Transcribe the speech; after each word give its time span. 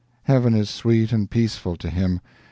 Heaven 0.23 0.55
is 0.55 0.67
sweet 0.71 1.11
and 1.13 1.29
peaceful 1.29 1.75
to 1.75 1.91
him. 1.91 2.21